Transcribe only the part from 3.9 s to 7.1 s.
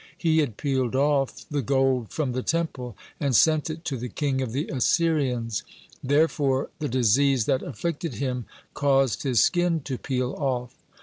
the king of the Assyrians; therefore the